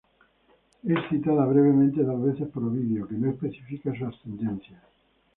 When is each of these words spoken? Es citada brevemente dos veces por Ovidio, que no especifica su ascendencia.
Es 0.81 0.97
citada 1.09 1.45
brevemente 1.45 2.01
dos 2.01 2.19
veces 2.23 2.47
por 2.47 2.63
Ovidio, 2.63 3.07
que 3.07 3.13
no 3.13 3.29
especifica 3.29 3.93
su 3.95 4.03
ascendencia. 4.07 4.81